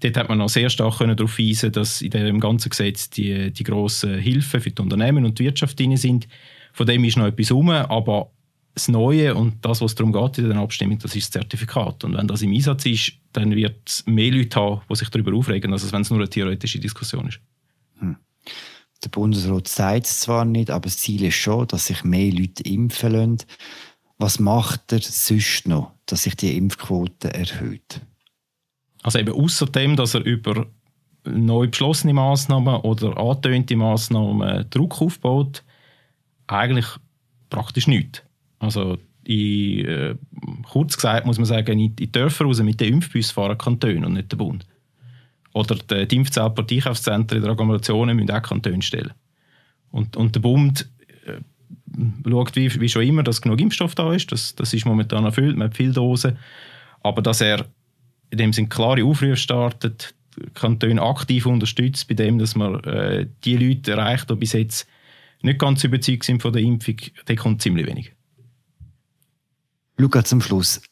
Dort 0.00 0.16
hat 0.16 0.28
man 0.28 0.38
noch 0.38 0.48
sehr 0.48 0.68
stark 0.68 0.98
darauf 0.98 1.36
hinweisen, 1.36 1.72
dass 1.72 2.02
in 2.02 2.10
dem 2.10 2.40
ganzen 2.40 2.68
Gesetz 2.68 3.08
die, 3.08 3.50
die 3.50 3.64
grossen 3.64 4.18
Hilfen 4.18 4.60
für 4.60 4.70
die 4.70 4.82
Unternehmen 4.82 5.24
und 5.24 5.38
die 5.38 5.44
Wirtschaft 5.44 5.78
drin 5.78 5.96
sind. 5.96 6.28
Von 6.72 6.86
dem 6.86 7.04
ist 7.04 7.16
noch 7.16 7.26
etwas 7.26 7.48
herum, 7.48 7.70
aber 7.70 8.30
das 8.74 8.88
Neue 8.88 9.34
und 9.34 9.64
das, 9.64 9.80
was 9.80 9.94
darum 9.94 10.12
geht 10.12 10.36
in 10.36 10.50
der 10.50 10.58
Abstimmung, 10.58 10.98
das 10.98 11.16
ist 11.16 11.34
das 11.34 11.40
Zertifikat. 11.40 12.04
Und 12.04 12.14
wenn 12.14 12.28
das 12.28 12.42
im 12.42 12.52
Einsatz 12.52 12.84
ist, 12.84 13.12
dann 13.32 13.56
wird 13.56 13.78
es 13.86 14.04
mehr 14.06 14.30
Leute 14.30 14.60
haben, 14.60 14.82
die 14.90 14.96
sich 14.96 15.08
darüber 15.08 15.34
aufregen, 15.34 15.72
als 15.72 15.90
wenn 15.90 16.02
es 16.02 16.10
nur 16.10 16.18
eine 16.18 16.28
theoretische 16.28 16.78
Diskussion 16.78 17.28
ist. 17.28 17.40
Hm. 18.00 18.16
Der 19.02 19.08
Bundesrat 19.08 19.66
sagt 19.66 20.06
es 20.06 20.20
zwar 20.20 20.44
nicht, 20.44 20.70
aber 20.70 20.82
das 20.82 20.98
Ziel 20.98 21.24
ist 21.24 21.36
schon, 21.36 21.66
dass 21.68 21.86
sich 21.86 22.04
mehr 22.04 22.30
Leute 22.30 22.62
impfen 22.64 23.12
lassen. 23.12 23.38
Was 24.18 24.38
macht 24.38 24.92
er 24.92 25.00
sonst 25.00 25.66
noch, 25.66 25.92
dass 26.04 26.24
sich 26.24 26.36
die 26.36 26.56
Impfquote 26.56 27.32
erhöht? 27.32 28.02
Also 29.06 29.20
eben 29.20 29.34
außer 29.34 29.66
dass 29.66 30.14
er 30.14 30.24
über 30.24 30.66
neu 31.22 31.68
beschlossene 31.68 32.12
Massnahmen 32.12 32.74
oder 32.80 33.16
angetönte 33.16 33.76
Massnahmen 33.76 34.68
Druck 34.70 35.00
aufbaut, 35.00 35.62
eigentlich 36.48 36.86
praktisch 37.48 37.86
nichts. 37.86 38.24
Also 38.58 38.98
in, 39.22 39.86
äh, 39.86 40.16
kurz 40.68 40.96
gesagt 40.96 41.24
muss 41.24 41.38
man 41.38 41.46
sagen, 41.46 41.78
in 41.78 41.94
die 41.94 42.10
Dörfer 42.10 42.46
raus 42.46 42.60
mit 42.60 42.80
den 42.80 42.94
Impfbus 42.94 43.30
fahren 43.30 43.56
Kantone 43.56 44.04
und 44.04 44.14
nicht 44.14 44.32
der 44.32 44.38
Bund. 44.38 44.66
Oder 45.52 45.76
die, 45.76 46.08
die 46.08 46.16
Impfzentren 46.16 47.38
in 47.38 47.42
der 47.42 47.52
Agglomeration 47.52 48.12
müssen 48.16 48.30
auch 48.32 48.42
Kantone 48.42 48.82
stellen. 48.82 49.12
Und, 49.92 50.16
und 50.16 50.34
der 50.34 50.40
Bund 50.40 50.90
äh, 51.26 51.38
schaut 52.28 52.56
wie, 52.56 52.80
wie 52.80 52.88
schon 52.88 53.02
immer, 53.02 53.22
dass 53.22 53.40
genug 53.40 53.60
Impfstoff 53.60 53.94
da 53.94 54.12
ist. 54.12 54.32
Das, 54.32 54.56
das 54.56 54.74
ist 54.74 54.84
momentan 54.84 55.24
erfüllt, 55.24 55.56
man 55.56 55.68
hat 55.68 55.76
viele 55.76 55.92
Dosen. 55.92 56.38
Aber 57.04 57.22
dass 57.22 57.40
er 57.40 57.66
in 58.30 58.38
dem 58.38 58.52
Sinne 58.52 58.68
klare 58.68 59.04
Aufrufe 59.04 59.36
startet, 59.36 60.14
Kantone 60.54 61.00
aktiv 61.00 61.46
unterstützt, 61.46 62.08
bei 62.08 62.14
dem, 62.14 62.38
dass 62.38 62.56
man 62.56 62.82
äh, 62.84 63.26
die 63.44 63.56
Leute 63.56 63.92
erreicht, 63.92 64.30
die 64.30 64.34
bis 64.36 64.52
jetzt 64.52 64.86
nicht 65.42 65.58
ganz 65.58 65.84
überzeugt 65.84 66.24
sind 66.24 66.42
von 66.42 66.52
der 66.52 66.62
Impfung, 66.62 66.96
da 67.24 67.34
kommt 67.34 67.62
ziemlich 67.62 67.86
wenig. 67.86 68.12
Luca, 69.96 70.24
zum 70.24 70.40
Schluss. 70.40 70.82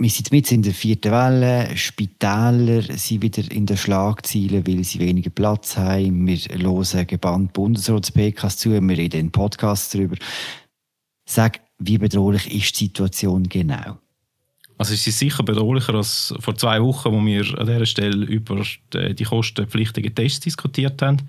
Wir 0.00 0.10
sind 0.10 0.30
mit 0.30 0.50
in 0.52 0.62
der 0.62 0.74
vierten 0.74 1.10
Welle. 1.10 1.76
Spitäler 1.76 2.82
sind 2.82 3.22
wieder 3.22 3.50
in 3.50 3.66
den 3.66 3.76
Schlagzeilen, 3.76 4.64
weil 4.66 4.84
sie 4.84 5.00
weniger 5.00 5.30
Platz 5.30 5.76
haben. 5.76 6.26
Wir 6.26 6.36
hören 6.36 7.06
gebannt 7.06 7.52
Bundesrats-PKs 7.52 8.58
zu. 8.58 8.70
Wir 8.70 8.96
reden 8.96 9.20
in 9.20 9.32
Podcasts 9.32 9.90
darüber. 9.90 10.16
Sag, 11.26 11.60
wie 11.78 11.98
bedrohlich 11.98 12.52
ist 12.52 12.78
die 12.80 12.86
Situation 12.86 13.48
genau? 13.48 13.98
Also 14.78 14.94
es 14.94 15.06
ist 15.06 15.18
sicher 15.18 15.42
bedrohlicher 15.42 15.94
als 15.94 16.32
vor 16.38 16.56
zwei 16.56 16.80
Wochen, 16.80 17.12
wo 17.12 17.24
wir 17.24 17.58
an 17.58 17.66
dieser 17.66 17.86
Stelle 17.86 18.24
über 18.24 18.62
die 18.94 19.24
kostenpflichtigen 19.24 20.14
Tests 20.14 20.40
diskutiert 20.40 21.02
haben. 21.02 21.28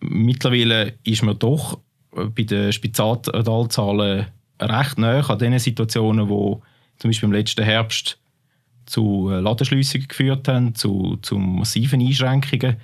Mittlerweile 0.00 0.94
ist 1.04 1.22
man 1.22 1.38
doch 1.38 1.78
bei 2.10 2.42
den 2.42 2.72
Spitalzahlen 2.72 4.26
recht 4.60 4.98
nah 4.98 5.20
an 5.20 5.38
den 5.38 5.58
Situationen, 5.58 6.28
wo 6.28 6.62
zum 6.98 7.10
Beispiel 7.10 7.28
im 7.28 7.32
letzten 7.32 7.64
Herbst 7.64 8.18
zu 8.86 9.30
Ladenschliessungen 9.30 10.08
geführt 10.08 10.48
haben, 10.48 10.74
zu, 10.74 11.18
zu 11.22 11.38
massiven 11.38 12.00
Einschränkungen. 12.00 12.76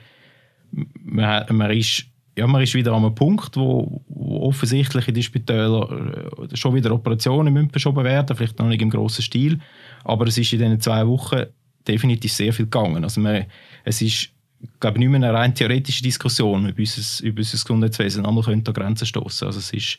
Man, 0.70 1.44
man, 1.50 1.70
ist, 1.72 2.04
ja, 2.38 2.46
man 2.46 2.62
ist 2.62 2.74
wieder 2.74 2.92
an 2.92 3.04
einem 3.04 3.14
Punkt, 3.14 3.56
wo, 3.56 4.00
wo 4.08 4.42
offensichtlich 4.42 5.08
in 5.08 5.14
den 5.14 5.22
Spitälern 5.22 6.14
äh, 6.50 6.56
schon 6.56 6.74
wieder 6.74 6.92
Operationen 6.92 7.52
müssen 7.52 7.70
verschoben 7.70 8.04
werden, 8.04 8.36
vielleicht 8.36 8.58
noch 8.58 8.68
nicht 8.68 8.80
im 8.80 8.90
grossen 8.90 9.22
Stil, 9.22 9.60
aber 10.04 10.26
es 10.28 10.38
ist 10.38 10.52
in 10.52 10.60
diesen 10.60 10.80
zwei 10.80 11.06
Wochen 11.06 11.46
definitiv 11.86 12.32
sehr 12.32 12.52
viel 12.52 12.66
gegangen. 12.66 13.02
Also 13.02 13.20
man, 13.20 13.46
es 13.84 14.00
ist 14.00 14.30
glaube 14.78 14.98
nicht 14.98 15.08
mehr 15.08 15.16
eine 15.16 15.32
rein 15.32 15.54
theoretische 15.54 16.02
Diskussion 16.02 16.68
über 16.68 16.78
unser, 16.78 17.24
über 17.24 17.38
unser 17.38 17.58
Gesundheitswesen. 17.58 18.24
Einmal 18.24 18.44
könnte 18.44 18.70
an 18.70 18.74
Grenzen 18.74 19.06
stoßen. 19.06 19.46
Also 19.46 19.58
es 19.58 19.72
ist, 19.72 19.98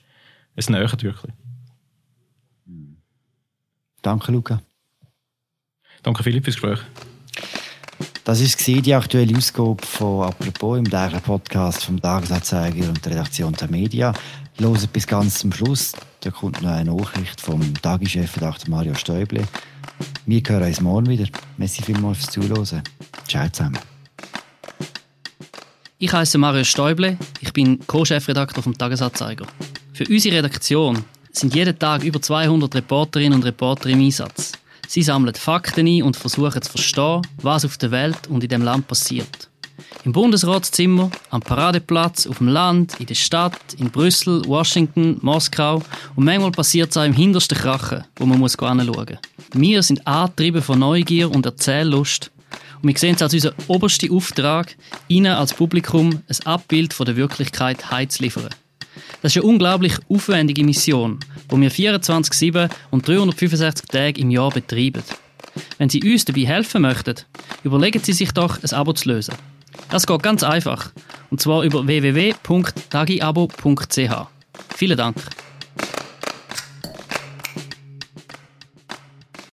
es 0.55 0.69
nähert 0.69 1.03
wirklich. 1.03 1.33
Danke, 4.01 4.31
Luca. 4.31 4.61
Danke, 6.03 6.23
Philipp, 6.23 6.45
fürs 6.45 6.55
Gespräch. 6.55 6.79
Das 8.25 8.41
war 8.41 8.81
die 8.81 8.93
aktuelle 8.93 9.37
Ausgabe 9.37 9.85
von 9.85 10.27
«Apropos» 10.27 10.77
im 10.77 10.89
täglichen 10.89 11.21
Podcast 11.21 11.85
vom 11.85 12.01
Tagesanzeiger 12.01 12.87
und 12.87 13.03
der 13.03 13.13
Redaktion 13.13 13.53
der 13.53 13.69
Media. 13.69 14.13
Loset 14.59 14.91
bis 14.91 15.07
ganz 15.07 15.39
zum 15.39 15.51
Schluss. 15.53 15.93
Da 16.19 16.31
kommt 16.31 16.61
noch 16.61 16.69
eine 16.69 16.93
Nachricht 16.93 17.39
vom 17.39 17.73
Tagischef 17.81 18.33
Dr. 18.33 18.69
Mario 18.69 18.93
Stäuble. 18.93 19.47
Wir 20.25 20.41
hören 20.45 20.63
uns 20.63 20.81
morgen 20.81 21.07
wieder. 21.07 21.25
Merci 21.57 21.81
vielmals 21.81 22.19
fürs 22.19 22.31
Zuhören. 22.31 22.83
Ciao 23.27 23.49
zusammen. 23.49 23.79
Ich 25.97 26.13
heiße 26.13 26.37
Mario 26.37 26.63
Stäuble. 26.63 27.17
Ich 27.41 27.51
bin 27.51 27.79
Co-Chefredakteur 27.87 28.63
vom 28.63 28.77
Tagesanzeiger. 28.77 29.45
Für 29.93 30.05
unsere 30.07 30.37
Redaktion 30.37 31.03
sind 31.31 31.55
jeden 31.55 31.77
Tag 31.77 32.03
über 32.03 32.21
200 32.21 32.75
Reporterinnen 32.75 33.33
und 33.33 33.45
Reporter 33.45 33.89
im 33.89 33.99
Einsatz. 33.99 34.48
Sie 34.91 35.03
sammeln 35.03 35.35
Fakten 35.35 35.85
ein 35.85 36.01
und 36.01 36.17
versuchen 36.17 36.63
zu 36.63 36.71
verstehen, 36.71 37.21
was 37.43 37.63
auf 37.63 37.77
der 37.77 37.91
Welt 37.91 38.25
und 38.27 38.43
in 38.43 38.49
dem 38.49 38.63
Land 38.63 38.87
passiert. 38.87 39.47
Im 40.03 40.13
Bundesratszimmer, 40.13 41.11
am 41.29 41.41
Paradeplatz, 41.41 42.25
auf 42.25 42.39
dem 42.39 42.47
Land, 42.47 42.99
in 42.99 43.05
der 43.05 43.13
Stadt, 43.13 43.75
in 43.77 43.91
Brüssel, 43.91 44.43
Washington, 44.47 45.19
Moskau 45.21 45.83
und 46.15 46.23
manchmal 46.23 46.49
passiert 46.49 46.89
es 46.89 46.97
auch 46.97 47.03
im 47.03 47.13
hintersten 47.13 47.55
Krachen, 47.55 48.03
wo 48.15 48.25
man 48.25 48.39
muss 48.39 48.57
anschauen 48.57 48.87
muss. 48.87 49.17
Wir 49.53 49.83
sind 49.83 50.07
angetrieben 50.07 50.63
von 50.63 50.79
Neugier 50.79 51.29
und 51.29 51.45
Erzähllust 51.45 52.31
und 52.81 52.87
wir 52.89 52.97
sehen 52.97 53.13
es 53.13 53.21
als 53.21 53.35
unseren 53.35 53.53
obersten 53.67 54.11
Auftrag, 54.11 54.75
Ihnen 55.07 55.33
als 55.33 55.53
Publikum 55.53 56.23
ein 56.27 56.47
Abbild 56.47 56.95
von 56.95 57.05
der 57.05 57.15
Wirklichkeit 57.15 57.91
heimzuliefern. 57.91 58.49
Das 59.21 59.35
ist 59.35 59.41
eine 59.41 59.51
unglaublich 59.51 59.93
aufwendige 60.07 60.63
Mission, 60.63 61.19
die 61.51 61.59
wir 61.59 61.71
24-7 61.71 62.69
und 62.91 63.05
365 63.07 63.87
Tage 63.87 64.21
im 64.21 64.31
Jahr 64.31 64.49
betreiben. 64.49 65.03
Wenn 65.77 65.89
Sie 65.89 66.01
uns 66.03 66.23
dabei 66.25 66.45
helfen 66.45 66.81
möchten, 66.83 67.15
überlegen 67.63 68.01
Sie 68.01 68.13
sich 68.13 68.31
doch, 68.31 68.63
ein 68.63 68.73
Abo 68.73 68.93
zu 68.93 69.09
lösen. 69.09 69.35
Das 69.89 70.07
geht 70.07 70.23
ganz 70.23 70.43
einfach. 70.43 70.91
Und 71.31 71.41
zwar 71.41 71.63
über 71.63 71.85
www.tagiabo.ch. 71.85 74.27
Vielen 74.75 74.97
Dank. 74.97 75.17